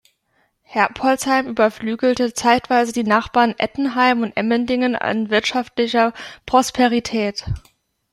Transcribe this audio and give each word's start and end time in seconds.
Herbolzheim 0.63 1.45
überflügelte 1.45 2.33
zeitweise 2.33 2.91
die 2.91 3.03
Nachbarn 3.03 3.53
Ettenheim 3.59 4.23
und 4.23 4.31
Emmendingen 4.35 4.95
an 4.95 5.29
wirtschaftlicher 5.29 6.13
Prosperität. 6.47 7.45